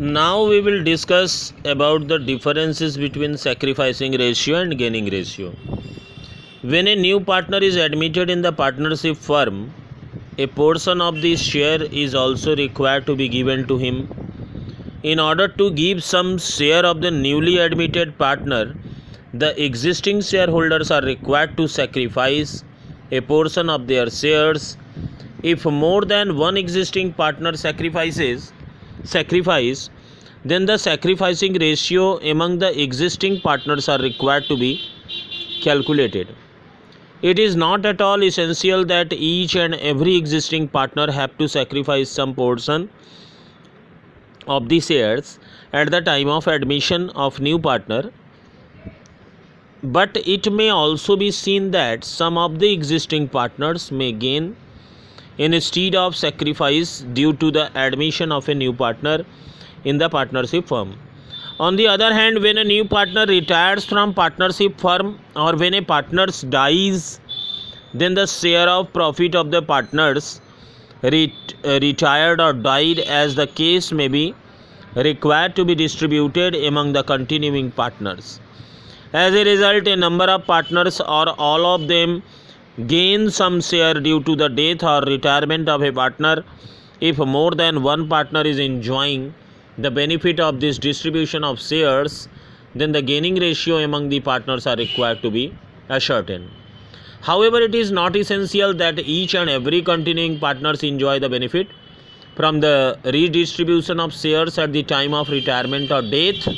now 0.00 0.46
we 0.46 0.62
will 0.62 0.82
discuss 0.82 1.52
about 1.66 2.08
the 2.08 2.18
differences 2.18 2.96
between 2.96 3.36
sacrificing 3.36 4.12
ratio 4.12 4.56
and 4.56 4.78
gaining 4.78 5.10
ratio. 5.10 5.50
When 6.62 6.88
a 6.88 6.96
new 6.96 7.20
partner 7.20 7.58
is 7.58 7.76
admitted 7.76 8.30
in 8.30 8.40
the 8.40 8.50
partnership 8.50 9.18
firm 9.18 9.74
a 10.38 10.46
portion 10.46 11.02
of 11.02 11.20
the 11.20 11.36
share 11.36 11.82
is 11.82 12.14
also 12.14 12.56
required 12.56 13.04
to 13.08 13.14
be 13.14 13.28
given 13.28 13.66
to 13.66 13.76
him. 13.76 14.08
In 15.02 15.20
order 15.20 15.48
to 15.48 15.70
give 15.70 16.02
some 16.02 16.38
share 16.38 16.86
of 16.86 17.02
the 17.02 17.10
newly 17.10 17.58
admitted 17.58 18.16
partner 18.16 18.74
the 19.34 19.52
existing 19.62 20.22
shareholders 20.22 20.90
are 20.90 21.02
required 21.02 21.58
to 21.58 21.68
sacrifice 21.68 22.64
a 23.12 23.20
portion 23.20 23.68
of 23.68 23.86
their 23.86 24.08
shares. 24.08 24.78
If 25.42 25.66
more 25.66 26.06
than 26.06 26.38
one 26.38 26.56
existing 26.56 27.12
partner 27.12 27.54
sacrifices 27.54 28.50
sacrifice 29.04 29.90
then 30.44 30.64
the 30.64 30.78
sacrificing 30.78 31.52
ratio 31.54 32.18
among 32.18 32.58
the 32.58 32.82
existing 32.82 33.40
partners 33.42 33.88
are 33.90 33.98
required 33.98 34.44
to 34.44 34.56
be 34.56 34.80
calculated. 35.62 36.34
It 37.20 37.38
is 37.38 37.54
not 37.54 37.84
at 37.84 38.00
all 38.00 38.22
essential 38.22 38.86
that 38.86 39.12
each 39.12 39.54
and 39.54 39.74
every 39.74 40.16
existing 40.16 40.68
partner 40.68 41.12
have 41.12 41.36
to 41.36 41.46
sacrifice 41.46 42.08
some 42.08 42.34
portion 42.34 42.88
of 44.46 44.70
the 44.70 44.80
shares 44.80 45.38
at 45.74 45.90
the 45.90 46.00
time 46.00 46.28
of 46.28 46.46
admission 46.46 47.10
of 47.10 47.38
new 47.38 47.58
partner. 47.58 48.10
But 49.82 50.16
it 50.26 50.50
may 50.50 50.70
also 50.70 51.16
be 51.16 51.30
seen 51.30 51.70
that 51.72 52.02
some 52.04 52.38
of 52.38 52.58
the 52.58 52.72
existing 52.72 53.28
partners 53.28 53.92
may 53.92 54.12
gain 54.12 54.56
instead 55.38 55.94
of 55.94 56.16
sacrifice 56.16 57.00
due 57.12 57.32
to 57.34 57.50
the 57.50 57.70
admission 57.76 58.32
of 58.32 58.48
a 58.48 58.54
new 58.54 58.72
partner 58.72 59.24
in 59.84 59.98
the 59.98 60.08
partnership 60.08 60.66
firm. 60.66 60.94
On 61.58 61.76
the 61.76 61.86
other 61.88 62.12
hand, 62.12 62.40
when 62.42 62.58
a 62.58 62.64
new 62.64 62.84
partner 62.84 63.26
retires 63.26 63.84
from 63.84 64.14
partnership 64.14 64.80
firm 64.80 65.18
or 65.36 65.56
when 65.56 65.74
a 65.74 65.82
partner 65.82 66.26
dies, 66.48 67.20
then 67.92 68.14
the 68.14 68.26
share 68.26 68.68
of 68.68 68.92
profit 68.92 69.34
of 69.34 69.50
the 69.50 69.60
partners 69.60 70.40
ret- 71.02 71.54
retired 71.64 72.40
or 72.40 72.52
died 72.52 73.00
as 73.00 73.34
the 73.34 73.46
case 73.46 73.92
may 73.92 74.08
be 74.08 74.34
required 74.94 75.54
to 75.56 75.64
be 75.64 75.74
distributed 75.74 76.54
among 76.54 76.92
the 76.92 77.02
continuing 77.02 77.70
partners. 77.70 78.40
As 79.12 79.34
a 79.34 79.44
result, 79.44 79.86
a 79.86 79.96
number 79.96 80.24
of 80.24 80.46
partners 80.46 81.00
or 81.00 81.28
all 81.38 81.66
of 81.66 81.88
them 81.88 82.22
gain 82.86 83.30
some 83.30 83.60
share 83.60 83.94
due 83.94 84.22
to 84.22 84.36
the 84.36 84.48
death 84.48 84.82
or 84.82 85.00
retirement 85.02 85.68
of 85.68 85.82
a 85.82 85.92
partner. 85.92 86.44
If 87.00 87.18
more 87.18 87.52
than 87.52 87.82
one 87.82 88.08
partner 88.08 88.42
is 88.42 88.58
enjoying 88.58 89.34
the 89.78 89.90
benefit 89.90 90.40
of 90.40 90.60
this 90.60 90.78
distribution 90.78 91.44
of 91.44 91.60
shares 91.60 92.28
then 92.74 92.92
the 92.92 93.02
gaining 93.02 93.36
ratio 93.36 93.78
among 93.78 94.08
the 94.08 94.20
partners 94.20 94.66
are 94.66 94.76
required 94.76 95.22
to 95.22 95.30
be 95.30 95.56
ascertained. 95.88 96.48
However 97.22 97.60
it 97.60 97.74
is 97.74 97.90
not 97.90 98.16
essential 98.16 98.74
that 98.74 98.98
each 98.98 99.34
and 99.34 99.50
every 99.50 99.82
continuing 99.82 100.38
partners 100.38 100.82
enjoy 100.82 101.18
the 101.18 101.28
benefit 101.28 101.68
from 102.36 102.60
the 102.60 102.98
redistribution 103.04 104.00
of 104.00 104.12
shares 104.12 104.58
at 104.58 104.72
the 104.72 104.82
time 104.82 105.14
of 105.14 105.28
retirement 105.28 105.90
or 105.90 106.02
death 106.02 106.48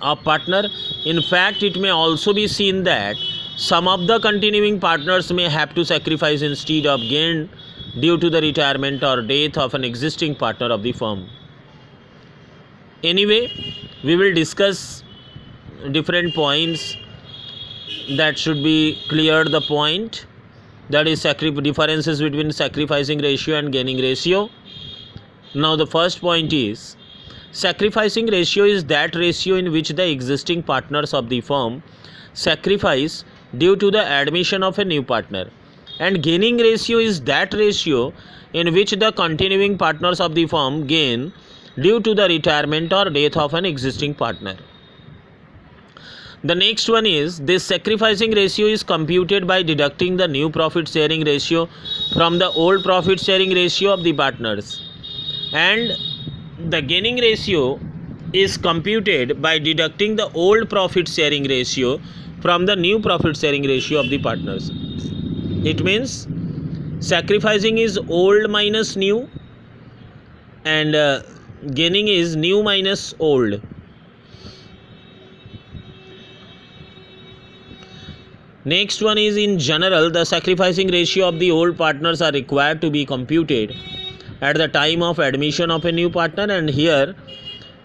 of 0.00 0.22
partner. 0.22 0.64
In 1.04 1.22
fact 1.22 1.62
it 1.62 1.78
may 1.78 1.90
also 1.90 2.32
be 2.32 2.48
seen 2.48 2.84
that 2.84 3.16
some 3.56 3.86
of 3.86 4.08
the 4.08 4.18
continuing 4.18 4.80
partners 4.80 5.32
may 5.32 5.48
have 5.48 5.74
to 5.74 5.84
sacrifice 5.84 6.42
instead 6.42 6.86
of 6.86 7.00
gain 7.00 7.48
due 8.00 8.18
to 8.18 8.28
the 8.28 8.40
retirement 8.40 9.04
or 9.04 9.22
death 9.22 9.56
of 9.56 9.74
an 9.74 9.84
existing 9.84 10.34
partner 10.34 10.72
of 10.72 10.82
the 10.82 10.90
firm. 10.90 11.28
Anyway, 13.04 13.52
we 14.02 14.16
will 14.16 14.34
discuss 14.34 15.04
different 15.92 16.34
points 16.34 16.96
that 18.16 18.36
should 18.36 18.62
be 18.64 18.98
cleared 19.08 19.52
the 19.52 19.60
point 19.60 20.26
that 20.90 21.06
is 21.06 21.22
differences 21.22 22.20
between 22.20 22.50
sacrificing 22.50 23.20
ratio 23.20 23.56
and 23.56 23.72
gaining 23.72 23.98
ratio. 23.98 24.50
Now 25.54 25.76
the 25.76 25.86
first 25.86 26.20
point 26.20 26.52
is 26.52 26.96
sacrificing 27.52 28.26
ratio 28.26 28.64
is 28.64 28.84
that 28.86 29.14
ratio 29.14 29.54
in 29.54 29.70
which 29.70 29.90
the 29.90 30.10
existing 30.10 30.64
partners 30.64 31.14
of 31.14 31.28
the 31.28 31.40
firm 31.40 31.84
sacrifice 32.32 33.24
due 33.58 33.76
to 33.76 33.90
the 33.90 34.04
admission 34.20 34.62
of 34.62 34.78
a 34.78 34.84
new 34.84 35.02
partner 35.02 35.44
and 35.98 36.22
gaining 36.22 36.58
ratio 36.58 36.98
is 36.98 37.20
that 37.22 37.54
ratio 37.54 38.12
in 38.52 38.72
which 38.74 38.92
the 38.92 39.12
continuing 39.12 39.76
partners 39.78 40.20
of 40.20 40.34
the 40.34 40.46
firm 40.46 40.86
gain 40.86 41.32
due 41.80 42.00
to 42.00 42.14
the 42.14 42.28
retirement 42.28 42.92
or 42.92 43.10
death 43.10 43.36
of 43.36 43.54
an 43.54 43.64
existing 43.64 44.14
partner. 44.14 44.56
The 46.44 46.54
next 46.54 46.88
one 46.88 47.06
is 47.06 47.40
this 47.40 47.64
sacrificing 47.64 48.32
ratio 48.32 48.66
is 48.66 48.82
computed 48.82 49.46
by 49.46 49.62
deducting 49.62 50.18
the 50.18 50.28
new 50.28 50.50
profit 50.50 50.88
sharing 50.88 51.24
ratio 51.24 51.68
from 52.12 52.38
the 52.38 52.50
old 52.50 52.84
profit 52.84 53.18
sharing 53.18 53.54
ratio 53.54 53.94
of 53.94 54.04
the 54.04 54.12
partners 54.12 54.82
and 55.52 55.96
the 56.68 56.82
gaining 56.82 57.16
ratio 57.16 57.80
is 58.34 58.58
computed 58.58 59.40
by 59.40 59.58
deducting 59.58 60.16
the 60.16 60.30
old 60.32 60.68
profit 60.68 61.08
sharing 61.08 61.44
ratio 61.44 61.98
from 62.44 62.66
the 62.66 62.76
new 62.76 63.00
profit 63.00 63.38
sharing 63.38 63.62
ratio 63.62 64.00
of 64.00 64.10
the 64.10 64.18
partners. 64.18 64.70
It 65.70 65.82
means 65.82 66.28
sacrificing 67.00 67.78
is 67.78 67.98
old 68.16 68.50
minus 68.50 68.96
new 68.96 69.28
and 70.66 70.94
uh, 70.94 71.22
gaining 71.72 72.08
is 72.08 72.36
new 72.36 72.62
minus 72.62 73.14
old. 73.18 73.62
Next 78.66 79.00
one 79.00 79.16
is 79.16 79.38
in 79.38 79.58
general 79.58 80.10
the 80.10 80.24
sacrificing 80.26 80.88
ratio 80.88 81.28
of 81.28 81.38
the 81.38 81.50
old 81.50 81.78
partners 81.78 82.20
are 82.20 82.32
required 82.32 82.82
to 82.82 82.90
be 82.90 83.06
computed 83.06 83.74
at 84.42 84.56
the 84.56 84.68
time 84.68 85.02
of 85.02 85.18
admission 85.18 85.70
of 85.70 85.86
a 85.86 85.92
new 85.92 86.10
partner 86.10 86.46
and 86.50 86.68
here 86.68 87.14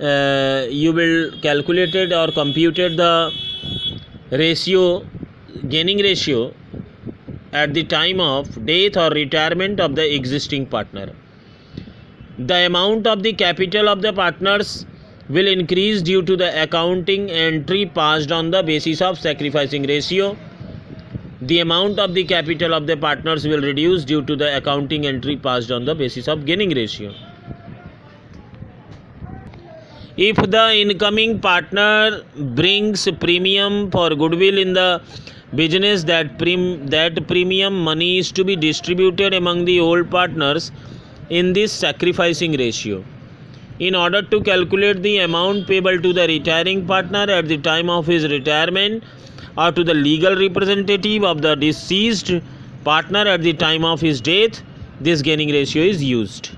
uh, 0.00 0.66
you 0.68 0.92
will 0.92 1.32
calculated 1.40 2.12
or 2.12 2.30
computed 2.32 2.98
the 2.98 3.32
ratio 4.32 5.04
gaining 5.68 5.98
ratio 5.98 6.54
at 7.52 7.74
the 7.74 7.84
time 7.84 8.18
of 8.18 8.64
death 8.64 8.96
or 8.96 9.10
retirement 9.10 9.78
of 9.78 9.94
the 9.94 10.14
existing 10.14 10.64
partner. 10.64 11.12
The 12.38 12.64
amount 12.66 13.06
of 13.06 13.22
the 13.22 13.34
capital 13.34 13.90
of 13.90 14.00
the 14.00 14.12
partners 14.12 14.86
will 15.28 15.46
increase 15.46 16.00
due 16.00 16.22
to 16.22 16.34
the 16.34 16.62
accounting 16.62 17.30
entry 17.30 17.84
passed 17.84 18.32
on 18.32 18.50
the 18.50 18.62
basis 18.62 19.02
of 19.02 19.18
sacrificing 19.18 19.82
ratio. 19.82 20.34
The 21.42 21.60
amount 21.60 21.98
of 21.98 22.14
the 22.14 22.24
capital 22.24 22.72
of 22.72 22.86
the 22.86 22.96
partners 22.96 23.46
will 23.46 23.60
reduce 23.60 24.04
due 24.04 24.22
to 24.22 24.34
the 24.34 24.56
accounting 24.56 25.04
entry 25.04 25.36
passed 25.36 25.70
on 25.70 25.84
the 25.84 25.94
basis 25.94 26.26
of 26.26 26.46
gaining 26.46 26.70
ratio 26.70 27.12
if 30.16 30.36
the 30.36 30.74
incoming 30.74 31.40
partner 31.40 32.22
brings 32.54 33.08
premium 33.18 33.90
for 33.90 34.10
goodwill 34.10 34.58
in 34.58 34.74
the 34.74 35.00
business 35.54 36.04
that 36.04 36.38
prim 36.38 36.86
that 36.88 37.26
premium 37.26 37.82
money 37.82 38.18
is 38.18 38.30
to 38.30 38.44
be 38.44 38.54
distributed 38.54 39.32
among 39.32 39.64
the 39.64 39.80
old 39.80 40.10
partners 40.10 40.70
in 41.30 41.54
this 41.54 41.72
sacrificing 41.72 42.52
ratio. 42.58 43.02
In 43.78 43.94
order 43.94 44.20
to 44.20 44.40
calculate 44.42 45.02
the 45.02 45.18
amount 45.20 45.66
payable 45.66 45.98
to 45.98 46.12
the 46.12 46.26
retiring 46.26 46.86
partner 46.86 47.26
at 47.30 47.48
the 47.48 47.56
time 47.56 47.88
of 47.88 48.06
his 48.06 48.28
retirement 48.28 49.02
or 49.56 49.72
to 49.72 49.82
the 49.82 49.94
legal 49.94 50.36
representative 50.36 51.24
of 51.24 51.40
the 51.40 51.54
deceased 51.54 52.32
partner 52.84 53.20
at 53.20 53.40
the 53.40 53.54
time 53.54 53.84
of 53.84 54.00
his 54.00 54.20
death 54.20 54.62
this 55.00 55.22
gaining 55.22 55.50
ratio 55.50 55.82
is 55.82 56.02
used 56.04 56.50